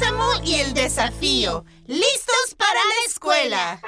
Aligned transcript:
Bálsamo 0.00 0.44
y 0.44 0.54
el 0.54 0.72
desafío. 0.72 1.64
¡Listos 1.86 2.54
para 2.56 2.74
la 2.74 3.06
escuela! 3.06 3.80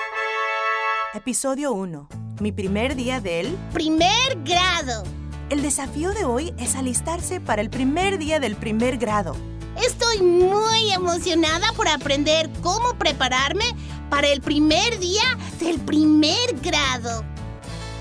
Episodio 1.15 1.73
1. 1.73 2.09
Mi 2.41 2.53
primer 2.53 2.97
día 2.97 3.21
del... 3.21 3.57
Primer 3.73 4.37
grado. 4.45 5.05
El 5.49 5.63
desafío 5.63 6.13
de 6.13 6.25
hoy 6.25 6.55
es 6.59 6.77
alistarse 6.77 7.41
para 7.41 7.63
el 7.63 7.71
primer 7.71 8.19
día 8.19 8.41
del 8.41 8.57
primer 8.57 8.99
grado. 8.99 9.37
Estoy 9.77 10.21
muy 10.21 10.93
emocionada 10.93 11.73
por 11.73 11.89
aprender 11.89 12.51
cómo 12.63 12.99
prepararme 12.99 13.65
para 14.11 14.29
el 14.29 14.43
primer 14.43 14.99
día 14.99 15.39
del 15.61 15.81
primer 15.81 16.61
grado. 16.61 17.25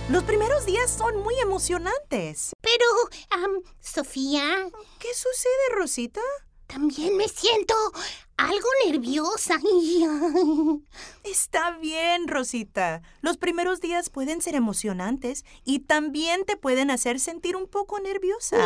Los 0.10 0.24
primeros 0.24 0.66
días 0.66 0.92
son 0.92 1.24
muy 1.24 1.36
emocionantes. 1.40 2.52
Pero, 2.60 2.86
am, 3.30 3.52
Sofía, 3.80 4.44
¿Qué 5.00 5.10
sucede, 5.14 5.78
Rosita? 5.78 6.22
También 6.72 7.18
me 7.18 7.28
siento 7.28 7.76
algo 8.38 8.68
nerviosa. 8.88 9.60
Está 11.24 11.78
bien, 11.78 12.28
Rosita. 12.28 13.02
Los 13.22 13.38
primeros 13.38 13.82
días 13.82 14.10
pueden 14.10 14.42
ser 14.42 14.56
emocionantes 14.56 15.44
y 15.66 15.80
también 15.80 16.46
te 16.46 16.58
pueden 16.58 16.90
hacer 16.90 17.20
sentir 17.20 17.56
un 17.56 17.68
poco 17.68 18.00
nerviosa. 18.00 18.58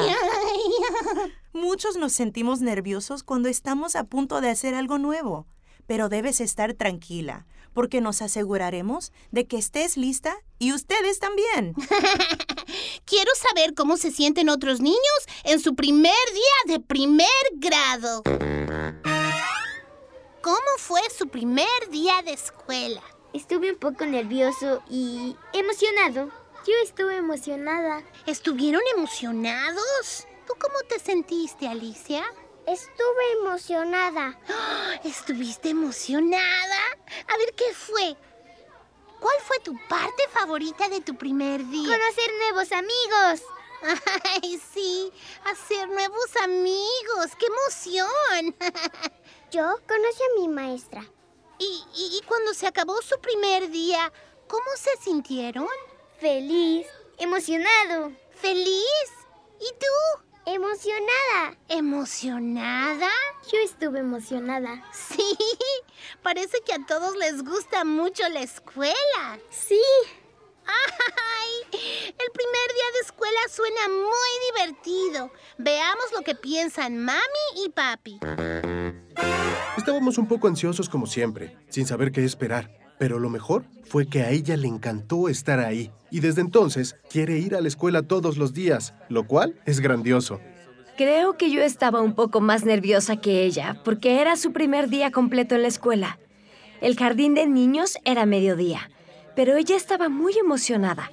Muchos 1.54 1.98
nos 1.98 2.14
sentimos 2.14 2.62
nerviosos 2.62 3.24
cuando 3.24 3.50
estamos 3.50 3.96
a 3.96 4.04
punto 4.04 4.40
de 4.40 4.50
hacer 4.50 4.76
algo 4.76 4.98
nuevo, 4.98 5.48
pero 5.88 6.10
debes 6.10 6.42
estar 6.42 6.74
tranquila, 6.74 7.46
porque 7.74 8.02
nos 8.02 8.22
aseguraremos 8.22 9.12
de 9.32 9.48
que 9.48 9.58
estés 9.58 9.98
lista 9.98 10.38
y 10.60 10.74
ustedes 10.74 11.20
también. 11.20 11.74
Quiero 13.06 13.32
saber 13.36 13.74
cómo 13.74 13.98
se 13.98 14.12
sienten 14.12 14.50
otros 14.50 14.80
niños 14.80 15.00
en 15.44 15.60
su 15.60 15.76
primer 15.76 16.14
día 16.34 16.76
de 16.76 16.80
primer 16.80 17.28
grado. 17.54 18.24
¿Cómo 20.42 20.78
fue 20.78 21.02
su 21.18 21.28
primer 21.28 21.68
día 21.90 22.22
de 22.24 22.34
escuela? 22.34 23.02
Estuve 23.34 23.72
un 23.72 23.80
poco 23.80 24.06
nervioso 24.06 24.82
y 24.90 25.36
emocionado. 25.54 26.30
Yo 26.68 26.74
estuve 26.84 27.18
emocionada. 27.18 28.04
¿Estuvieron 28.26 28.82
emocionados? 28.96 30.26
¿Tú 30.48 30.54
cómo 30.60 30.76
te 30.88 31.00
sentiste, 31.00 31.68
Alicia? 31.68 32.24
Estuve 32.68 33.32
emocionada. 33.40 34.40
¿Estuviste 35.04 35.70
emocionada? 35.70 36.80
A 37.28 37.38
ver, 37.38 37.54
¿qué 37.56 37.74
fue? 37.74 38.16
¿Cuál 39.20 39.36
fue 39.42 39.60
tu 39.60 39.74
parte 39.88 40.24
favorita 40.32 40.90
de 40.90 41.02
tu 41.02 41.16
primer 41.16 41.66
día? 41.68 41.98
Conocer 41.98 42.32
nuevos 42.40 42.72
amigos. 42.72 43.42
Ay, 44.42 44.60
sí, 44.74 45.12
hacer 45.46 45.88
nuevos 45.90 46.36
amigos. 46.44 47.32
¡Qué 47.40 47.46
emoción! 47.46 48.56
Yo 49.52 49.64
conocí 49.88 50.24
a 50.24 50.40
mi 50.42 50.48
maestra. 50.48 51.06
y, 51.60 51.84
y- 51.96 52.18
y 52.18 52.22
cuando 52.28 52.54
se 52.54 52.68
acabó 52.68 53.02
su 53.02 53.18
primer 53.20 53.70
día, 53.70 54.12
¿cómo 54.48 54.66
se 54.76 54.90
sintieron? 55.04 55.68
Feliz, 56.20 56.88
emocionado, 57.18 58.12
¿Feliz? 58.42 59.10
¿Y 59.60 59.70
tú? 59.80 60.25
Emocionada. 60.46 61.58
¿Emocionada? 61.70 63.10
Yo 63.52 63.60
estuve 63.64 64.00
emocionada. 64.00 64.84
Sí, 64.94 65.38
parece 66.24 66.62
que 66.66 66.74
a 66.74 66.86
todos 66.86 67.16
les 67.18 67.44
gusta 67.44 67.86
mucho 67.86 68.28
la 68.30 68.42
escuela. 68.42 69.40
Sí, 69.50 69.82
¡Ay! 70.68 71.80
El 72.08 72.32
primer 72.32 72.68
día 72.74 72.92
de 72.94 73.00
escuela 73.06 73.40
suena 73.50 73.88
muy 73.88 74.32
divertido. 74.52 75.32
Veamos 75.58 76.06
lo 76.12 76.22
que 76.22 76.36
piensan 76.36 76.98
mami 76.98 77.20
y 77.64 77.70
papi. 77.70 78.20
Estábamos 79.78 80.18
un 80.18 80.28
poco 80.28 80.48
ansiosos 80.48 80.90
como 80.90 81.06
siempre, 81.06 81.58
sin 81.70 81.86
saber 81.86 82.12
qué 82.12 82.24
esperar. 82.24 82.85
Pero 82.98 83.20
lo 83.20 83.30
mejor 83.30 83.66
fue 83.84 84.08
que 84.08 84.24
a 84.24 84.32
ella 84.32 84.58
le 84.58 84.68
encantó 84.68 85.30
estar 85.30 85.60
ahí. 85.60 85.92
Y 86.12 86.20
desde 86.22 86.42
entonces 86.42 86.96
quiere 87.10 87.38
ir 87.38 87.56
a 87.56 87.62
la 87.62 87.68
escuela 87.68 88.04
todos 88.04 88.38
los 88.38 88.54
días, 88.54 88.94
lo 89.10 89.28
cual 89.28 89.60
es 89.66 89.80
grandioso. 89.80 90.40
Creo 90.98 91.38
que 91.38 91.52
yo 91.52 91.62
estaba 91.62 92.02
un 92.02 92.16
poco 92.16 92.40
más 92.40 92.64
nerviosa 92.64 93.18
que 93.18 93.44
ella, 93.44 93.82
porque 93.84 94.22
era 94.22 94.38
su 94.38 94.54
primer 94.54 94.88
día 94.90 95.12
completo 95.12 95.56
en 95.56 95.64
la 95.64 95.68
escuela. 95.68 96.20
El 96.80 96.96
jardín 96.98 97.34
de 97.34 97.48
niños 97.48 97.98
era 98.06 98.26
mediodía, 98.26 98.90
pero 99.36 99.58
ella 99.58 99.76
estaba 99.76 100.08
muy 100.08 100.38
emocionada. 100.38 101.12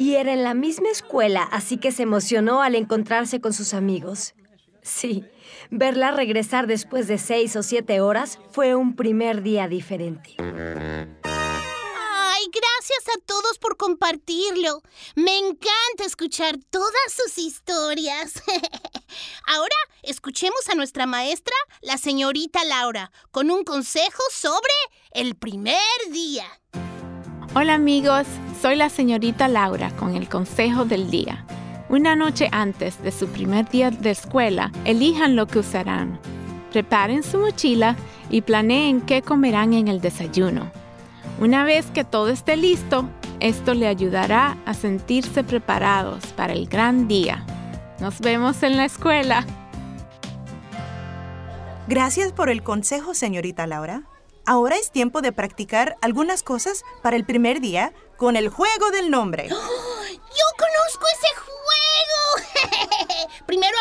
Y 0.00 0.14
era 0.14 0.32
en 0.32 0.42
la 0.42 0.54
misma 0.54 0.88
escuela, 0.90 1.42
así 1.42 1.76
que 1.76 1.92
se 1.92 2.02
emocionó 2.02 2.62
al 2.62 2.74
encontrarse 2.74 3.40
con 3.40 3.52
sus 3.52 3.74
amigos. 3.74 4.34
Sí, 4.82 5.24
verla 5.70 6.10
regresar 6.10 6.66
después 6.66 7.06
de 7.06 7.18
seis 7.18 7.54
o 7.56 7.62
siete 7.62 8.00
horas 8.00 8.38
fue 8.52 8.74
un 8.74 8.96
primer 8.96 9.42
día 9.42 9.68
diferente. 9.68 10.34
Ay, 10.38 12.46
gracias 12.52 13.16
a 13.16 13.20
todos 13.26 13.58
por 13.58 13.76
compartirlo. 13.76 14.82
Me 15.14 15.36
encanta 15.38 16.04
escuchar 16.06 16.56
todas 16.70 16.92
sus 17.08 17.38
historias. 17.38 18.42
Ahora 19.46 19.76
escuchemos 20.02 20.68
a 20.70 20.74
nuestra 20.74 21.06
maestra, 21.06 21.54
la 21.82 21.98
señorita 21.98 22.64
Laura, 22.64 23.12
con 23.30 23.50
un 23.50 23.64
consejo 23.64 24.22
sobre 24.32 24.72
el 25.12 25.34
primer 25.34 25.76
día. 26.10 26.46
Hola 27.54 27.74
amigos, 27.74 28.26
soy 28.62 28.76
la 28.76 28.88
señorita 28.88 29.48
Laura 29.48 29.94
con 29.96 30.14
el 30.14 30.28
consejo 30.28 30.84
del 30.84 31.10
día. 31.10 31.44
Una 31.90 32.14
noche 32.14 32.48
antes 32.52 33.02
de 33.02 33.10
su 33.10 33.26
primer 33.26 33.68
día 33.68 33.90
de 33.90 34.12
escuela, 34.12 34.70
elijan 34.84 35.34
lo 35.34 35.48
que 35.48 35.58
usarán. 35.58 36.20
Preparen 36.70 37.24
su 37.24 37.38
mochila 37.38 37.96
y 38.30 38.42
planeen 38.42 39.00
qué 39.00 39.22
comerán 39.22 39.74
en 39.74 39.88
el 39.88 40.00
desayuno. 40.00 40.70
Una 41.40 41.64
vez 41.64 41.86
que 41.86 42.04
todo 42.04 42.28
esté 42.28 42.56
listo, 42.56 43.08
esto 43.40 43.74
le 43.74 43.88
ayudará 43.88 44.56
a 44.66 44.74
sentirse 44.74 45.42
preparados 45.42 46.26
para 46.28 46.52
el 46.52 46.68
gran 46.68 47.08
día. 47.08 47.44
Nos 47.98 48.20
vemos 48.20 48.62
en 48.62 48.76
la 48.76 48.84
escuela. 48.84 49.44
Gracias 51.88 52.30
por 52.30 52.50
el 52.50 52.62
consejo, 52.62 53.14
señorita 53.14 53.66
Laura. 53.66 54.04
Ahora 54.46 54.76
es 54.76 54.92
tiempo 54.92 55.22
de 55.22 55.32
practicar 55.32 55.96
algunas 56.02 56.44
cosas 56.44 56.84
para 57.02 57.16
el 57.16 57.24
primer 57.24 57.60
día 57.60 57.92
con 58.16 58.36
el 58.36 58.48
juego 58.48 58.92
del 58.92 59.10
nombre. 59.10 59.48
¡Yo 59.48 60.46
conozco 60.56 61.06
ese 61.18 61.34
juego! 61.34 61.69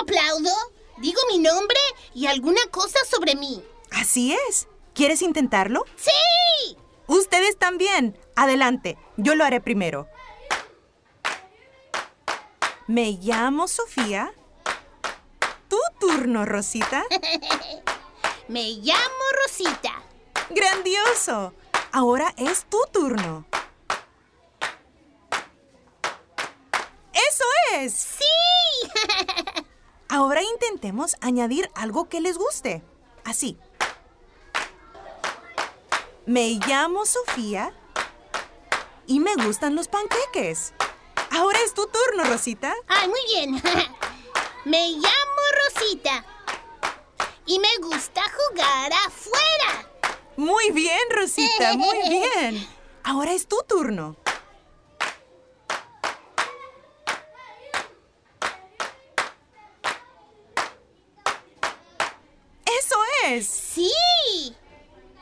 Aplaudo, 0.09 0.51
digo 0.97 1.21
mi 1.29 1.37
nombre 1.39 1.79
y 2.13 2.27
alguna 2.27 2.61
cosa 2.71 2.97
sobre 3.09 3.35
mí. 3.35 3.63
Así 3.91 4.35
es. 4.49 4.67
¿Quieres 4.93 5.21
intentarlo? 5.21 5.85
¡Sí! 5.95 6.77
Ustedes 7.07 7.57
también. 7.57 8.17
Adelante, 8.35 8.97
yo 9.17 9.35
lo 9.35 9.43
haré 9.43 9.61
primero. 9.61 10.07
Me 12.87 13.11
llamo 13.11 13.67
Sofía. 13.67 14.33
Tu 15.67 15.77
turno, 15.99 16.45
Rosita. 16.45 17.03
Me 18.47 18.63
llamo 18.71 19.23
Rosita. 19.45 20.03
Grandioso. 20.49 21.53
Ahora 21.91 22.33
es 22.37 22.65
tu 22.65 22.79
turno. 22.91 23.45
¡Eso 27.13 27.43
es! 27.73 27.93
¡Sí! 27.93 28.25
Ahora 30.09 30.41
intentemos 30.41 31.15
añadir 31.21 31.69
algo 31.75 32.09
que 32.09 32.19
les 32.19 32.37
guste. 32.37 32.81
Así. 33.23 33.57
Me 36.25 36.59
llamo 36.67 37.05
Sofía 37.05 37.73
y 39.07 39.19
me 39.19 39.35
gustan 39.35 39.75
los 39.75 39.87
panqueques. 39.87 40.73
Ahora 41.31 41.59
es 41.63 41.73
tu 41.73 41.87
turno, 41.87 42.23
Rosita. 42.25 42.73
Ay, 42.87 43.07
muy 43.07 43.19
bien. 43.33 43.61
Me 44.65 44.89
llamo 44.91 45.41
Rosita. 45.63 46.25
Y 47.45 47.59
me 47.59 47.77
gusta 47.81 48.21
jugar 48.21 48.91
afuera. 49.07 49.89
Muy 50.37 50.69
bien, 50.71 50.99
Rosita, 51.09 51.73
muy 51.73 51.97
bien. 52.09 52.67
Ahora 53.03 53.31
es 53.33 53.47
tu 53.47 53.57
turno. 53.67 54.15
¡Sí! 63.37 63.91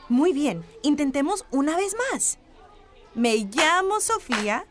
Muy 0.08 0.32
bien, 0.32 0.64
intentemos 0.82 1.44
una 1.50 1.76
vez 1.76 1.94
más. 2.10 2.38
Me 3.14 3.36
llamo 3.36 4.00
Sofía 4.00 4.66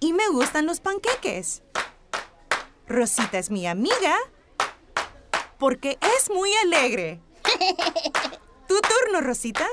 y 0.00 0.12
me 0.12 0.28
gustan 0.28 0.66
los 0.66 0.80
panqueques. 0.80 1.62
Rosita 2.88 3.38
es 3.38 3.50
mi 3.50 3.68
amiga 3.68 4.18
porque 5.58 5.98
es 6.16 6.30
muy 6.30 6.52
alegre. 6.56 7.20
Tu 8.66 8.80
turno, 8.80 9.20
Rosita. 9.20 9.68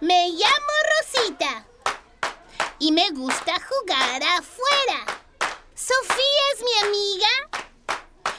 Me 0.00 0.30
llamo 0.30 0.72
Rosita. 1.00 1.66
Y 2.78 2.92
me 2.92 3.10
gusta 3.10 3.54
jugar 3.60 4.22
afuera. 4.22 5.20
Sofía 5.74 6.42
es 6.54 6.62
mi 6.62 6.88
amiga 6.88 7.28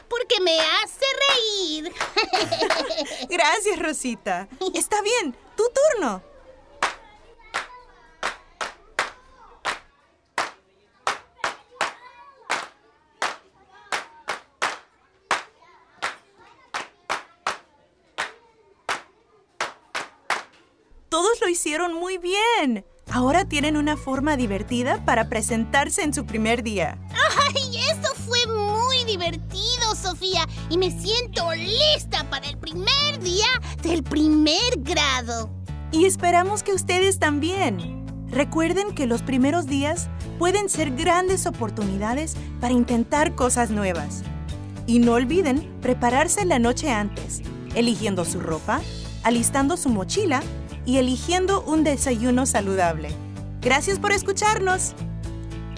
porque 0.07 0.39
me 0.41 0.59
hace 0.59 0.98
Gracias, 3.29 3.79
Rosita. 3.79 4.47
Está 4.73 5.01
bien, 5.01 5.35
tu 5.55 5.63
turno. 5.97 6.23
Todos 21.09 21.41
lo 21.41 21.49
hicieron 21.49 21.93
muy 21.93 22.17
bien. 22.17 22.85
Ahora 23.11 23.45
tienen 23.45 23.75
una 23.75 23.97
forma 23.97 24.37
divertida 24.37 25.03
para 25.03 25.27
presentarse 25.29 26.03
en 26.03 26.13
su 26.13 26.25
primer 26.25 26.61
día. 26.61 26.99
¡Ay, 27.53 27.68
Y 30.69 30.77
me 30.77 30.91
siento 30.91 31.53
lista 31.53 32.29
para 32.29 32.47
el 32.47 32.57
primer 32.57 33.19
día 33.21 33.47
del 33.81 34.03
primer 34.03 34.77
grado. 34.79 35.49
Y 35.91 36.05
esperamos 36.05 36.61
que 36.61 36.73
ustedes 36.73 37.19
también. 37.19 38.05
Recuerden 38.29 38.93
que 38.93 39.07
los 39.07 39.21
primeros 39.21 39.65
días 39.65 40.09
pueden 40.37 40.69
ser 40.69 40.91
grandes 40.91 41.45
oportunidades 41.45 42.35
para 42.59 42.73
intentar 42.73 43.33
cosas 43.35 43.71
nuevas. 43.71 44.23
Y 44.87 44.99
no 44.99 45.13
olviden 45.13 45.67
prepararse 45.81 46.45
la 46.45 46.59
noche 46.59 46.91
antes, 46.91 47.41
eligiendo 47.73 48.25
su 48.25 48.39
ropa, 48.39 48.81
alistando 49.23 49.77
su 49.77 49.89
mochila 49.89 50.43
y 50.85 50.97
eligiendo 50.97 51.61
un 51.61 51.83
desayuno 51.83 52.45
saludable. 52.45 53.09
Gracias 53.61 53.99
por 53.99 54.11
escucharnos. 54.11 54.93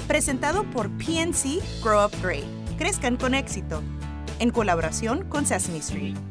Presentado 0.08 0.64
por 0.72 0.90
PNC 0.98 1.62
Grow 1.84 2.06
Up 2.06 2.12
Great. 2.22 2.46
Crezcan 2.78 3.18
con 3.18 3.34
éxito. 3.36 3.82
En 4.42 4.50
colaboración 4.50 5.24
con 5.30 5.46
Sesame 5.46 5.78
Street. 5.78 6.31